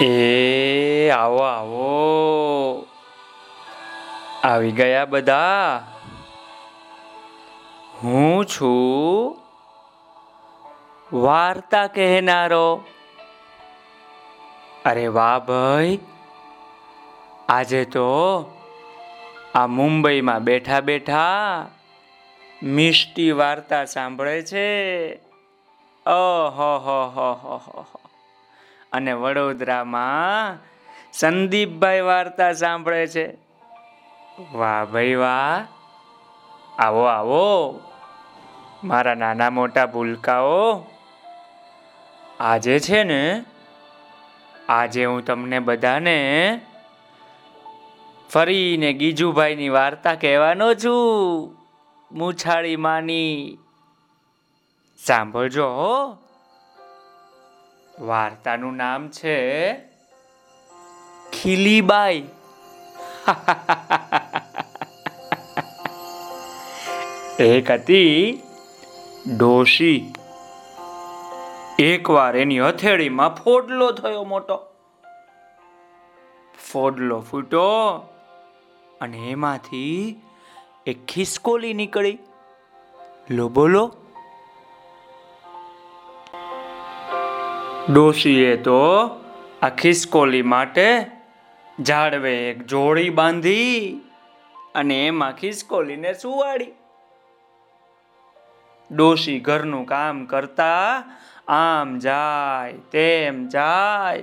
એ, 0.00 1.10
આવો 1.10 1.38
આવો. 1.38 2.86
આવી 4.44 4.72
ગયા 4.72 5.04
બધા. 5.04 5.82
હું 8.02 8.46
છું 8.46 9.38
વાર્તા 11.12 11.86
કહેનારો. 11.86 12.84
અરે 14.84 15.06
વાહ 15.06 15.38
ભાઈ. 15.38 15.98
આજે 17.48 17.84
તો 17.84 18.44
આ 19.54 19.66
મુંબઈમાં 19.66 20.40
બેઠા 20.40 20.80
બેઠા 20.80 21.66
મિષ્ટી 22.62 23.30
વાર્તા 23.30 23.84
સાંભળે 23.84 24.42
છે. 24.42 25.12
હો 26.06 26.48
હો 26.48 26.78
હો 26.78 27.32
હો 27.32 27.56
હો. 27.56 27.99
અને 28.92 29.12
વડોદરામાં 29.12 30.58
સંદીપભાઈ 31.12 32.00
વાર્તા 32.00 32.52
સાંભળે 32.52 33.06
છે. 33.06 33.38
વાહ 34.52 34.84
ભાઈ 34.84 35.14
વાહ. 35.14 35.66
આવો 36.78 37.02
આવો. 37.02 37.80
મારા 38.84 39.14
નાના 39.14 39.50
મોટા 39.50 39.86
ભૂલકાઓ, 39.86 40.84
આજે 42.40 42.78
છે 42.80 43.04
ને, 43.04 43.44
આજે 44.68 45.04
હું 45.04 45.24
તમને 45.24 45.58
બધાને 45.58 46.60
ફરીને 48.30 48.92
ગીજુભાઈની 48.92 49.68
વાર્તા 49.68 50.14
કહેવાનો 50.14 50.74
છું. 50.74 51.56
મૂછાળી 52.12 52.76
માની. 52.76 53.58
સાંભળજો 55.06 55.66
હો. 55.68 56.19
વાર્તાનું 58.00 58.76
નામ 58.76 59.08
છે 59.08 59.74
ખીલીબાઈ. 61.32 62.24
એક 67.38 67.70
હતી 67.70 68.42
ડોશી. 69.36 70.12
એકવાર 71.78 72.36
એની 72.36 72.60
હથેળીમાં 72.60 73.34
ફોડલો 73.34 73.92
થયો 73.92 74.24
મોટો. 74.24 74.60
ફોડલો 76.72 77.20
ફૂટો 77.20 78.04
અને 79.00 79.30
એમાંથી 79.30 80.20
એક 80.86 81.06
ખિસકોલી 81.06 81.74
નીકળી. 81.74 82.18
લો 83.30 83.48
બોલો 83.48 83.94
ડોશીએ 87.92 88.56
તો 88.56 88.80
આ 89.62 89.68
ખિસકોલી 89.68 90.42
માટે 90.42 90.84
ઝાડવે 91.80 92.32
એક 92.50 92.58
જોડી 92.66 93.10
બાંધી 93.10 94.00
અને 94.74 94.96
એમાં 95.06 95.32
ખિસકોલીને 95.32 96.12
સુવાડી. 96.14 96.72
ડોશી 98.90 99.40
ઘરનું 99.40 99.84
કામ 99.86 100.24
કરતા 100.24 101.02
આમ 101.48 101.98
જાય, 101.98 102.72
તેમ 102.92 103.48
જાય 103.48 104.22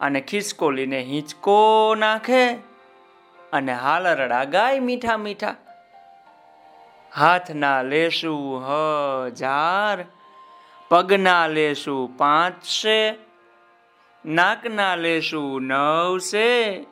અને 0.00 0.20
ખિસકોલીને 0.20 1.00
હિંચકો 1.02 1.60
નાખે 1.98 2.44
અને 3.52 3.74
હાલરડા 3.74 4.44
ગાય 4.44 4.80
મીઠા 4.80 5.16
મીઠા. 5.16 5.56
હાથના 7.16 7.82
લેશું 7.82 8.44
હજાર 8.68 9.98
પગના 10.88 11.46
લેશું 11.46 12.16
પાંચ 12.16 12.62
છે 12.62 13.14
નાકના 14.24 14.94
લેશું 14.94 15.62
નવસે 15.62 16.84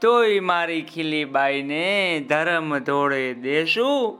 તોય 0.00 0.40
મારી 0.40 0.82
ખીલીબાઈને 0.82 2.20
ધર્મ 2.28 2.78
ધોળે 2.78 3.34
દેશું. 3.34 4.18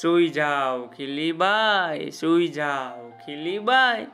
સુઈ 0.00 0.28
જાઓ 0.28 0.86
ખીલીબાઈ, 0.86 2.10
સુઈ 2.10 2.48
જાઓ 2.48 3.10
ખીલીબાઈ. 3.10 4.06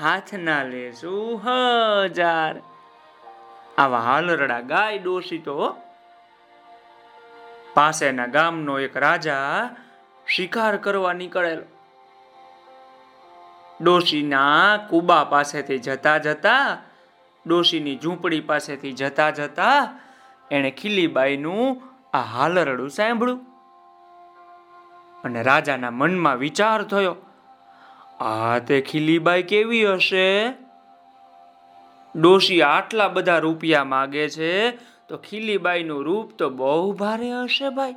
હાથના 0.00 0.62
લેશું 0.62 1.42
હજાર. 1.44 2.62
આવા 3.78 4.00
હાલરડા 4.00 4.60
ગાય 4.60 4.98
ડોસી 4.98 5.38
તો 5.38 5.76
પાસેના 7.74 8.26
ગામનો 8.26 8.80
એક 8.80 8.96
રાજા 8.96 9.76
શિકાર 10.28 10.76
કરવા 10.76 11.12
નીકળેલો. 11.12 11.73
ડોશીના 13.82 14.76
કુબા 14.76 15.24
પાસેથી 15.24 15.78
જતા 15.78 16.18
જતા, 16.18 16.78
ડોશીની 17.46 17.98
ઝૂંપડી 18.02 18.40
પાસેથી 18.40 18.92
જતા 18.92 19.30
જતા 19.30 19.98
એણે 20.50 20.70
ખીલીબાઈનું 20.70 21.82
આ 22.16 22.20
હાલરડું 22.20 22.90
સાંભળ્યું. 22.90 23.40
અને 25.24 25.42
રાજાના 25.42 25.90
મનમાં 25.90 26.36
વિચાર 26.36 26.82
થયો, 26.82 27.16
આ 28.20 28.58
તે 28.58 28.80
ખીલીબાઈ 28.80 29.42
કેવી 29.42 29.86
હશે? 29.86 30.52
ડોશી 32.16 32.62
આટલા 32.62 33.08
બધા 33.08 33.38
રૂપિયા 33.38 33.84
માગે 33.84 34.28
છે, 34.28 34.70
તો 35.08 35.16
ખીલીબાઈનું 35.16 36.04
રૂપ 36.04 36.32
તો 36.32 36.50
બહુ 36.50 36.92
ભારે 36.92 37.30
હશે 37.32 37.68
ભાઈ. 37.68 37.96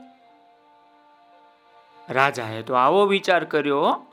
રાજાએ 2.09 2.61
તો 2.61 2.73
આવો 2.73 3.05
વિચાર 3.05 3.44
કર્યો 3.44 4.06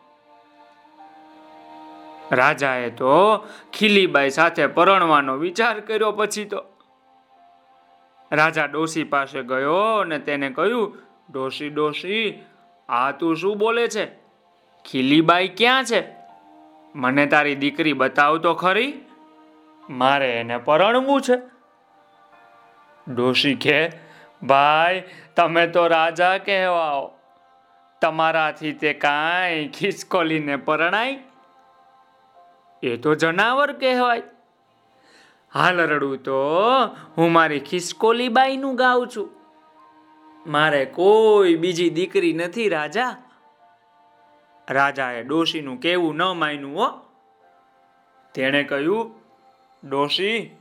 રાજાએ 2.33 2.91
તો 2.91 3.47
ખીલીબાઈ 3.73 4.31
સાથે 4.31 4.67
પરણવાનો 4.67 5.37
વિચાર 5.37 5.81
કર્યો 5.81 6.13
પછી 6.13 6.45
તો. 6.45 6.65
રાજા 8.33 8.65
ડોશી 8.65 9.05
પાસે 9.05 9.43
ગયો 9.43 9.75
અને 9.75 10.19
તેને 10.19 10.51
કહ્યું, 10.51 10.99
ડોશી 11.33 11.69
ડોશી, 11.69 12.43
આ 12.89 13.11
તું 13.11 13.37
શું 13.37 13.59
બોલે 13.59 13.89
છે? 13.89 14.07
ખીલીબાઈ 14.91 15.49
ક્યાં 15.49 15.85
છે? 15.85 16.03
મને 16.95 17.27
તારી 17.27 17.55
દીકરી 17.55 17.93
બતાવ 17.93 18.39
તો 18.39 18.55
ખરી? 18.55 18.95
મારે 19.91 20.41
એને 20.41 20.59
પરણવું 20.59 21.21
છે. 21.21 21.41
ડોશી 23.15 23.55
કે 23.55 23.91
ભાઈ, 24.43 25.03
તમે 25.37 25.67
તો 25.67 25.87
રાજા 25.87 26.39
કહેવાઓ. 26.39 27.11
તમારાથી 28.01 28.73
તે 28.73 28.93
કાંઈ 28.93 29.69
ખિસકોલીને 29.69 30.57
પરણાય 30.57 31.19
એ 32.85 32.97
તો 32.97 33.15
જનાવર 33.15 33.73
કહેવાય. 33.73 34.23
હાલરડું 35.55 36.23
તો 36.23 36.41
હું 37.19 37.33
મારી 37.33 37.61
ખિસકોલી 37.61 38.29
બાઈનું 38.29 38.75
ગાઉં 38.75 39.09
છું. 39.17 39.31
મારે 40.47 40.85
કોઈ 40.85 41.55
બીજી 41.55 41.91
દીકરી 41.91 42.33
નથી, 42.33 42.69
રાજા. 42.69 43.17
રાજાએ 44.71 45.23
ડોશીનું 45.23 45.81
કેવું 45.81 46.17
ન 46.17 46.23
માન્યું 46.23 46.77
હો. 46.77 46.99
તેણે 48.35 48.65
કહ્યું, 48.65 49.15
ડોશી, 49.89 50.57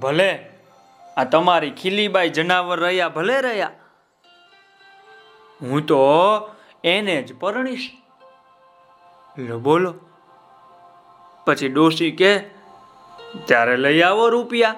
ભલે. 0.00 0.48
આ 1.16 1.24
તમારી 1.24 1.70
ખીલીબાઈ 1.70 2.28
જનાવર 2.28 2.80
રહ્યા, 2.80 3.08
ભલે 3.08 3.40
રહ્યા. 3.40 3.70
હું 5.62 5.86
તો 5.86 6.04
એને 6.84 7.22
જ 7.22 7.38
પરણીશ. 7.38 7.90
લો 9.38 9.58
બોલો. 9.58 9.94
પછી 11.48 11.68
ડોશી 11.68 12.10
કે, 12.10 12.38
ત્યારે 13.44 13.76
લઈ 13.76 14.02
આવો 14.02 14.28
રૂપિયા. 14.28 14.74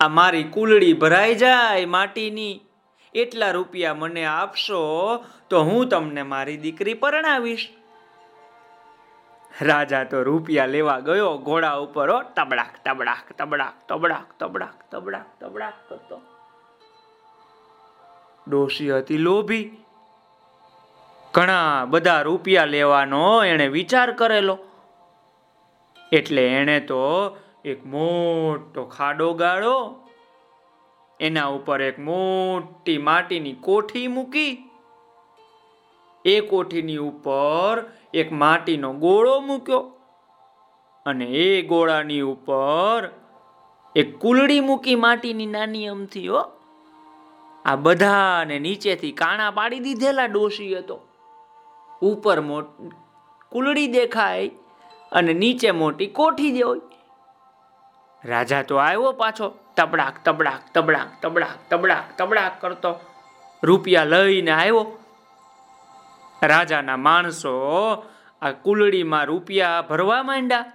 આ 0.00 0.08
મારી 0.08 0.42
કુલડી 0.42 0.92
ભરાઈ 0.92 1.34
જાય 1.34 1.86
માટીની. 1.86 2.60
એટલા 3.14 3.50
રૂપિયા 3.50 3.94
મને 3.94 4.24
આપશો 4.24 4.80
તો 5.50 5.62
હું 5.62 5.88
તમને 5.88 6.22
મારી 6.22 6.56
દીકરી 6.56 6.94
પરણાવીશ. 6.94 7.68
રાજા 9.60 10.04
તો 10.04 10.22
રૂપિયા 10.22 10.66
લેવા 10.66 10.98
ગયો 10.98 11.38
ઘોડા 11.38 11.72
ઉપર 11.74 12.10
હો, 12.10 12.22
તબડાક 12.22 12.74
તબડાક 12.84 13.32
તબડાક 13.38 13.86
તબડાક 13.88 14.38
તબડાક 14.38 14.90
તબડાક 14.90 15.44
તબડાક 15.44 15.74
કરતો. 15.88 16.20
ડોશી 18.48 18.90
હતી 18.90 19.18
લોભી. 19.18 19.79
ઘણા 21.34 21.84
બધા 21.84 22.22
રૂપિયા 22.22 22.64
લેવાનો 22.64 23.44
એણે 23.44 23.68
વિચાર 23.68 24.12
કરેલો. 24.12 24.58
એટલે 26.12 26.46
એણે 26.46 26.80
તો 26.80 27.36
એક 27.64 27.86
મોટો 27.86 28.84
ખાડો 28.84 29.34
ગાળો 29.34 29.76
એના 31.20 31.46
ઉપર 31.46 31.82
એક 31.82 31.98
મોટી 31.98 32.98
માટીની 32.98 33.52
કોઠી 33.52 34.08
મૂકી. 34.08 34.52
એ 36.24 36.40
કોઠીની 36.40 36.96
ઉપર 36.96 37.84
એક 38.14 38.32
માટીનો 38.32 38.92
ગોળો 38.92 39.40
મૂક્યો 39.40 39.82
અને 41.06 41.24
એ 41.24 41.62
ગોળાની 41.62 42.20
ઉપર 42.20 43.08
એક 43.96 44.18
કુલડી 44.18 44.60
મૂકી 44.60 44.94
માટીની 44.94 45.46
નાની 45.46 45.86
અમથી 45.86 46.28
હો. 46.28 46.42
આ 47.64 47.76
બધાને 47.76 48.58
નીચેથી 48.58 49.12
કાણા 49.12 49.50
પાડી 49.50 49.80
દીધેલા 49.80 50.24
ડોશી 50.24 50.78
હતો. 50.78 50.98
ઉપર 52.02 52.40
મોટ, 52.40 52.66
કુલડી 53.52 53.86
દેખાય 53.86 54.50
અને 55.12 55.32
નીચે 55.32 55.70
મોટી 55.70 56.06
કોઠી 56.06 56.52
દેવાય 56.52 56.80
રાજા 58.24 58.62
તો 58.62 58.76
આવ્યો 58.76 59.12
પાછો, 59.12 59.48
તબડાક 59.76 60.24
તબડાક 60.24 60.62
તબડાક 60.74 61.08
તબડાક 61.22 61.70
તબડાક 61.70 62.18
તબડાક 62.18 62.60
કરતો. 62.60 63.00
રૂપિયા 63.62 64.04
લઈને 64.04 64.50
આવ્યો. 64.50 64.98
રાજાના 66.42 66.96
માણસો 66.96 67.54
આ 68.42 68.50
કુલડીમાં 68.50 69.24
રૂપિયા 69.24 69.82
ભરવા 69.82 70.22
માંડ્યા. 70.22 70.72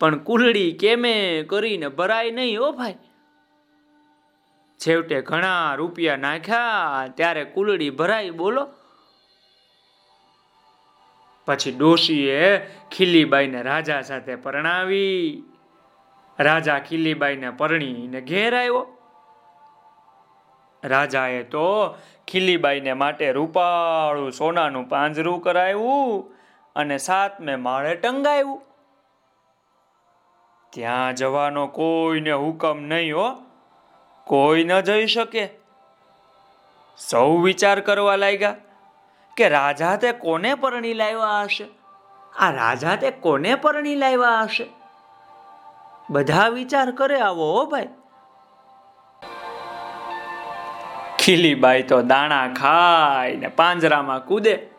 પણ 0.00 0.18
કુલડી 0.18 0.72
કેમે 0.72 1.42
કરીને 1.42 1.88
ભરાય 1.88 2.30
નહીં 2.30 2.60
ઓ 2.60 2.72
ભાઈ. 2.72 2.94
છેવટે 4.78 5.20
ઘણા 5.22 5.74
રૂપિયા 5.74 6.16
નાખ્યા, 6.16 7.08
ત્યારે 7.14 7.44
કુલડી 7.44 7.90
ભરાઈ 7.90 8.30
બોલો. 8.30 8.68
પછી 11.46 11.72
ડોશીએ 11.72 12.58
ખીલીબાઈને 12.90 13.62
રાજા 13.62 14.02
સાથે 14.02 14.36
પરણાવી. 14.36 15.42
રાજા 16.40 16.78
ખીલીબાઈને 16.78 17.50
પરણીને 17.50 18.20
ઘેર 18.20 18.56
આવ્યો. 18.56 18.86
રાજાએ 20.84 21.42
તો 21.42 21.94
ખીલીબાઈને 22.28 22.92
માટે 22.92 23.32
રૂપાળું 23.32 24.32
સોનાનું 24.32 24.88
પાંજરું 24.88 25.40
કરાવ્યું 25.40 26.32
અને 26.76 26.98
સાતમે 26.98 27.56
માળે 27.56 27.94
ટંગાવ્યું. 27.94 28.62
ત્યાં 30.70 31.14
જવાનો 31.14 31.66
કોઈને 31.66 32.32
હુકમ 32.32 32.80
નહીં 32.80 33.16
હો. 33.16 33.34
કોઈ 34.24 34.64
ન 34.64 34.80
જઈ 34.80 35.06
શકે. 35.06 35.48
સૌ 36.98 37.36
વિચાર 37.36 37.80
કરવા 37.80 38.16
લાગ્યા. 38.16 38.56
કે 39.36 39.48
રાજા 39.48 39.96
તે 39.96 40.12
કોને 40.12 40.54
પરણી 40.54 40.94
લાવ્યા 40.94 41.42
હશે? 41.42 41.66
આ 42.38 42.50
રાજા 42.50 42.96
તે 42.96 43.10
કોને 43.10 43.54
પરણી 43.54 43.94
લાવ્યા 43.94 44.40
હશે? 44.42 44.66
બધા 46.10 46.48
વિચાર 46.48 46.90
કરે 46.90 47.20
આવો 47.20 47.52
હો 47.52 47.66
ભાઈ. 47.66 47.88
ખીલીબાઈ 51.18 51.82
તો 51.82 52.02
દાણા 52.02 52.48
ખાય 52.48 53.36
ને 53.36 53.48
પાંજરામાં 53.48 54.24
કૂદે. 54.24 54.70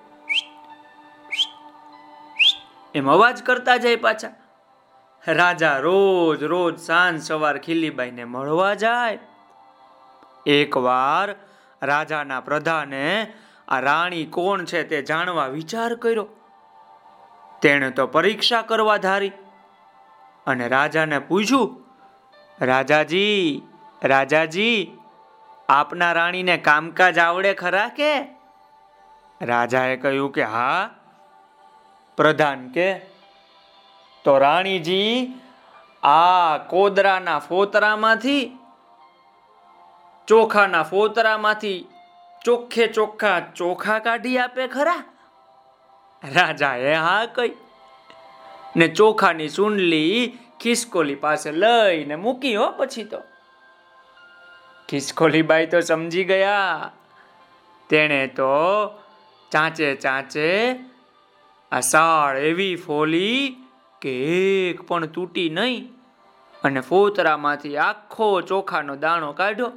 એમ 2.95 3.11
અવાજ 3.11 3.43
કરતા 3.43 3.77
જાય 3.77 3.95
પાછા. 3.95 4.27
રાજા 5.27 5.77
રોજ 5.77 6.43
રોજ 6.43 6.79
સાંજ 6.79 7.23
સવાર 7.23 7.57
ખીલીબાઈને 7.57 8.23
મળવા 8.23 8.73
જાય. 8.73 9.19
એકવાર 10.45 11.35
રાજાના 11.83 12.39
પ્રધાને 12.39 13.33
આ 13.67 13.79
રાણી 13.79 14.25
કોણ 14.25 14.65
છે 14.65 14.83
તે 14.83 15.01
જાણવા 15.01 15.47
વિચાર 15.47 15.95
કર્યો. 15.95 16.27
તેણે 17.61 17.89
તો 17.89 18.07
પરીક્ષા 18.07 18.61
કરવા 18.61 18.97
ધારી 18.97 19.31
અને 20.47 20.67
રાજાને 20.67 21.19
પૂછ્યું, 21.19 21.85
રાજાજી 22.61 23.61
રાજાજી, 24.03 24.97
આપના 25.69 26.11
રાણીને 26.11 26.57
કામકાજ 26.57 27.19
આવડે 27.19 27.53
ખરા 27.53 27.87
કે? 27.87 28.21
રાજાએ 29.41 29.97
કહ્યું 29.97 30.33
કે, 30.33 30.43
હા, 30.43 30.89
પ્રધાન 32.17 32.69
કે. 32.69 32.99
તો 34.23 34.37
રાણીજી, 34.37 35.33
આ 36.03 36.57
કોદરાના 36.57 37.39
ફોતરામાંથી, 37.39 38.57
ચોખાના 40.27 40.83
ફોતરામાંથી 40.83 41.87
ચોખ્ખે 42.45 42.87
ચોખ્ખા 42.87 43.39
ચોખા 43.39 43.99
કાઢી 43.99 44.37
આપે 44.37 44.67
ખરા? 44.67 45.03
રાજાએ 46.33 46.93
હા 46.93 47.25
કઈ 47.25 47.55
ને 48.75 48.87
ચોખાની 48.87 49.49
સુંડલી 49.49 50.37
ખિસકોલી 50.59 51.15
પાસે 51.15 51.51
લઈને 51.51 52.15
મૂકી 52.15 52.55
હો 52.55 52.71
પછી 52.71 53.03
તો. 53.03 53.21
ખિસકોલી 54.89 55.41
બાઈ 55.41 55.65
તો 55.65 55.81
સમજી 55.81 56.23
ગયા. 56.23 56.91
તેણે 57.89 58.27
તો 58.27 58.87
ચાંચે 59.51 59.95
ચાંચે 59.95 60.75
આ 61.71 61.79
સાળ 61.79 62.37
એવી 62.37 62.75
ફોલી 62.75 63.55
કે 64.01 64.13
એક 64.69 64.81
પણ 64.81 65.05
તૂટી 65.05 65.49
નહીં. 65.49 65.93
અને 66.63 66.79
ફોતરામાંથી 66.79 67.77
આખો 67.77 68.41
ચોખાનો 68.41 68.95
દાણો 68.95 69.33
કાઢ્યો. 69.33 69.71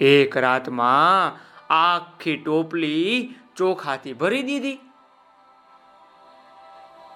એક 0.00 0.36
રાતમાં 0.36 1.40
આખી 1.74 2.36
ટોપલી 2.36 3.34
ચોખાથી 3.56 4.12
ભરી 4.12 4.42
દીધી. 4.42 4.78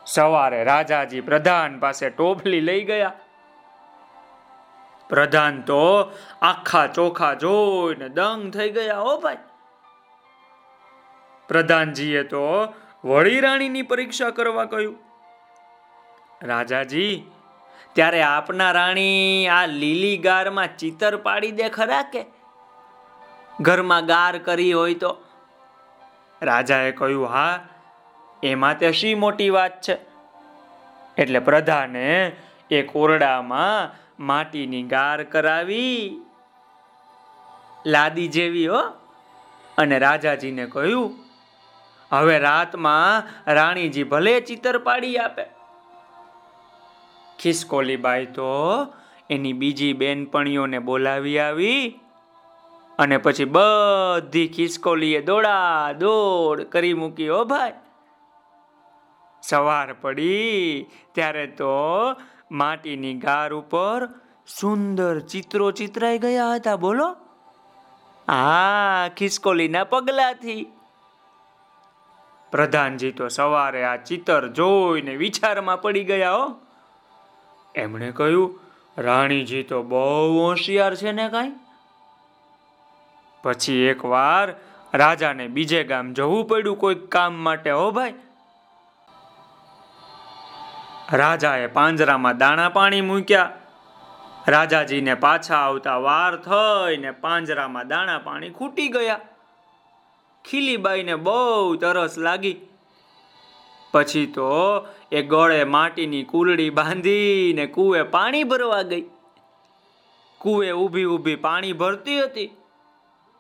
સવારે 0.07 0.65
રાજાજી 0.65 1.21
પ્રધાન 1.21 1.79
પાસે 1.79 2.11
ટોપલી 2.11 2.61
લઈ 2.61 2.85
ગયા. 2.85 3.13
પ્રધાન 5.09 5.63
તો 5.63 6.13
આખા 6.43 6.87
ચોખા 6.87 7.35
જોઈને 7.35 8.09
દંગ 8.09 8.51
થઈ 8.51 8.71
ગયા 8.71 8.99
હો 8.99 9.17
ભાઈ. 9.21 9.37
પ્રધાનજીએ 11.49 12.23
તો 12.23 12.45
વળી 13.05 13.41
રાણીની 13.41 13.83
પરીક્ષા 13.83 14.31
કરવા 14.31 14.65
કહ્યું. 14.65 14.99
રાજાજી, 16.43 17.27
ત્યારે 17.93 18.23
આપના 18.23 18.71
રાણી 18.73 19.49
આ 19.49 19.67
લીલી 19.67 20.17
ગારમાં 20.19 20.77
ચિતર 20.77 21.17
પાડી 21.17 21.51
દે 21.51 21.69
ખરા 21.69 22.03
કે 22.03 22.27
ઘરમાં 23.61 24.07
ગાર 24.07 24.39
કરી 24.39 24.73
હોય 24.73 24.95
તો? 24.95 25.17
રાજાએ 26.43 26.93
કહ્યું, 26.93 27.27
હા, 27.27 27.69
એમાં 28.43 28.79
તે 28.79 28.93
શી 28.93 29.15
મોટી 29.15 29.51
વાત 29.51 29.81
છે? 29.81 29.99
એટલે 31.19 31.39
પ્રધાને 31.39 32.37
એ 32.71 32.83
કોરડામાં 32.83 33.95
માટીની 34.27 34.83
ગાર 34.83 35.25
કરાવી. 35.25 36.21
લાદી 37.87 38.29
જેવી, 38.29 38.67
હો. 38.67 38.81
અને 39.79 39.99
રાજાજીને 39.99 40.67
કહ્યું, 40.67 41.19
હવે 42.11 42.39
રાતમાં 42.39 43.23
રાણીજી 43.55 44.03
ભલે 44.03 44.41
ચિતર 44.41 44.79
પાડી 44.79 45.19
આપે. 45.19 45.45
ખિસકોલીબાઈ 47.39 48.27
તો 48.27 48.53
એની 49.31 49.53
બીજી 49.53 49.93
બેનપણીઓને 49.93 50.79
બોલાવી 50.79 51.39
આવી 51.39 52.01
અને 52.99 53.17
પછી 53.17 53.45
બધી 53.45 54.49
ખિસકોલીએ 54.49 55.21
દોડા 55.21 55.93
દોડ 55.93 56.63
કરી 56.63 56.95
મૂકી 56.95 57.29
હો 57.29 57.45
ભાઈ. 57.45 57.73
સવાર 59.43 59.93
પડી, 59.93 60.87
ત્યારે 61.15 61.47
તો 61.47 61.75
માટીની 62.51 63.15
ગાર 63.15 63.53
ઉપર 63.55 64.09
સુંદર 64.47 65.21
ચિત્રો 65.21 65.71
ચિતરાઈ 65.71 66.19
ગયા 66.19 66.55
હતા. 66.55 66.77
બોલો. 66.77 67.17
આ 68.33 69.09
ખિસકોલીના 69.09 69.85
પગલાથી. 69.85 70.67
પ્રધાનજી 72.51 73.13
તો 73.13 73.29
સવારે 73.29 73.85
આ 73.85 73.97
ચિત્ર 73.97 74.49
જોઈને 74.49 75.17
વિચારમાં 75.17 75.83
પડી 75.83 76.05
ગયા, 76.05 76.33
હો. 76.33 76.61
એમણે 77.75 78.11
કહ્યું, 78.11 78.61
રાણીજી 78.99 79.63
તો 79.63 79.83
બહુ 79.83 80.39
હોશિયાર 80.39 80.97
છે 80.97 81.13
ને 81.13 81.29
કાંઈ? 81.29 81.53
પછી 83.45 83.75
એકવાર 83.75 84.55
રાજાને 84.95 85.49
બીજે 85.49 85.85
ગામ 85.85 86.13
જવું 86.13 86.49
પડ્યું 86.49 86.79
કોઈક 86.79 87.11
કામ 87.11 87.35
માટે 87.35 87.71
હો 87.71 87.91
ભાઈ. 87.91 88.15
રાજાએ 91.13 91.67
પાંજરામાં 91.67 92.39
દાણા 92.39 92.69
પાણી 92.69 93.01
મૂક્યા. 93.01 93.53
રાજાજીને 94.49 95.15
પાછા 95.15 95.57
આવતા 95.57 95.97
વાર 95.97 96.37
થઈને 96.37 97.11
પાંજરામાં 97.11 97.89
દાણા 97.89 98.19
પાણી 98.19 98.51
ખૂટી 98.51 98.89
ગયા. 98.89 99.21
ખીલીબાઈને 100.51 101.15
બહુ 101.15 101.75
તરસ 101.75 102.19
લાગી. 102.19 102.57
પછી 103.93 104.27
તો 104.27 104.87
એ 105.13 105.23
ગળે 105.23 105.65
માટીની 105.65 106.25
કુલડી 106.25 106.71
બાંધીને 106.71 107.67
કુએ 107.67 108.03
પાણી 108.03 108.45
ભરવા 108.45 108.83
ગઈ. 108.83 109.05
કુએ 110.39 110.73
ઊભી 110.73 111.05
ઊભી 111.05 111.37
પાણી 111.37 111.73
ભરતી 111.73 112.23
હતી. 112.23 112.51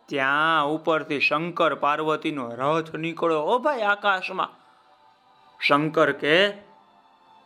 ત્યાં 0.07 0.67
ઉપરથી 0.67 1.21
શંકર 1.21 1.75
પાર્વતીનો 1.75 2.51
રથ 2.55 2.95
નીકળ્યો. 2.95 3.41
ઓ 3.41 3.59
ભાઈ 3.59 3.81
આકાશમાં. 3.81 4.49
શંકર 5.61 6.13
કે, 6.13 6.51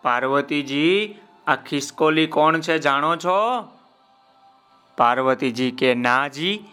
પાર્વતીજી, 0.03 1.19
આ 1.47 1.57
ખિસકોલી 1.57 2.27
કોણ 2.27 2.61
છે 2.61 2.79
જાણો 2.79 3.17
છો? 3.17 3.69
પાર્વતીજી 4.97 5.71
કે, 5.71 5.95
નાજી. 5.95 6.65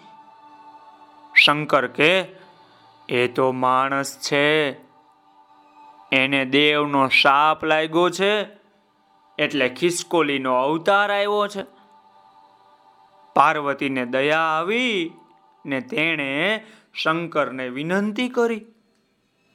શંકર 1.36 1.88
કે, 1.88 2.26
એ 3.10 3.28
તો 3.28 3.52
માણસ 3.52 4.20
છે. 4.20 4.72
એને 6.12 6.46
દેવનો 6.46 7.08
શાપ 7.08 7.66
લાગ્યો 7.66 8.10
છે. 8.10 8.48
એટલે 9.38 9.70
ખિસકોલીનો 9.70 10.56
અવતાર 10.56 11.12
આવ્યો 11.12 11.48
છે. 11.48 11.64
પાર્વતીને 13.34 14.06
દયા 14.06 14.40
આવી. 14.40 15.14
ને 15.66 15.82
તેણે 15.82 16.66
શંકરને 16.94 17.70
વિનંતી 17.70 18.30
કરી 18.30 18.66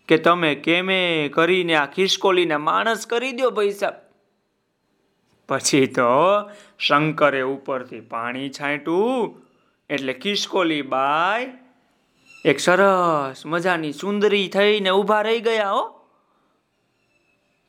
કે 0.09 0.17
તમે 0.19 0.55
કેમે 0.55 1.31
કરીને 1.33 1.75
આ 1.75 1.87
ખિસકોલીને 1.87 2.57
માણસ 2.57 3.07
કરી 3.07 3.33
દો 3.33 3.51
પૈસા 3.51 3.93
પછી 5.49 5.87
તો 5.87 6.11
શંકરે 6.79 7.41
ઉપરથી 7.41 8.01
પાણી 8.01 8.51
છાંટ્યું 8.51 9.41
એટલે 9.91 10.13
ખિસકોલી 10.13 10.83
બાય 10.83 11.49
એક 12.45 12.59
સરસ 12.59 13.47
મજાની 13.47 13.93
સુંદરી 13.93 14.49
થઈને 14.49 14.91
ઊભા 14.91 15.23
રહી 15.23 15.41
ગયા 15.41 15.71
હો. 15.71 16.07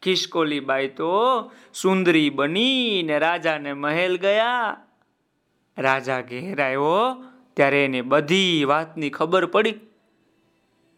ખિસકોલી 0.03 0.59
બાઈ 0.59 0.87
તો 0.87 1.51
સુંદરી 1.73 2.29
બનીને 2.29 3.19
રાજાને 3.19 3.73
મહેલ 3.73 4.17
ગયા. 4.17 4.81
રાજા 5.77 6.21
ઘેર 6.21 6.61
આવ્યો 6.61 7.23
ત્યારે 7.53 7.85
એને 7.85 8.01
બધી 8.01 8.63
વાતની 8.63 9.09
ખબર 9.09 9.45
પડી 9.45 9.79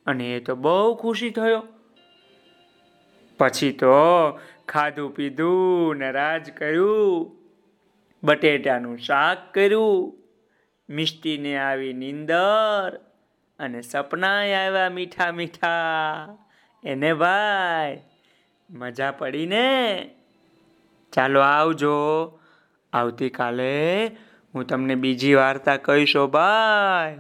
અને 0.06 0.26
એ 0.36 0.40
તો 0.40 0.56
બહુ 0.56 0.96
ખુશી 0.96 1.30
થયો. 1.30 1.64
પછી 3.40 3.72
તો 3.72 3.96
ખાધું 4.68 5.16
પીધું 5.16 5.98
ને 5.98 6.12
રાજ 6.12 6.52
કર્યું, 6.52 7.32
બટેટાનું 8.24 8.98
શાક 8.98 9.54
કર્યું, 9.54 10.14
મિષ્ટીને 10.90 11.58
આવી 11.58 11.94
નીંદર 11.94 13.00
અને 13.60 13.82
સપના 13.82 14.38
આવ્યા 14.40 14.90
મીઠા 14.90 15.32
મીઠા. 15.32 16.38
એને 16.84 17.14
ભાઈ, 17.14 17.98
મજા 18.70 19.12
પડી 19.12 19.46
ને 19.46 19.66
ચાલો 21.14 21.40
આવજો, 21.40 21.96
આવતીકાલે 22.94 23.74
હું 24.56 24.68
તમને 24.68 24.96
બીજી 24.96 25.34
વાર્તા 25.34 25.78
કહીશો 25.78 26.28
ભાઈ. 26.28 27.20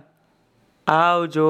આવજો. 0.87 1.49